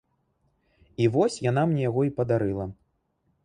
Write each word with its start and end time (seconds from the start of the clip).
І 1.05 1.11
вось 1.17 1.37
яна 1.49 1.67
мне 1.73 1.81
яго 1.89 2.01
і 2.11 2.13
падарыла. 2.21 2.65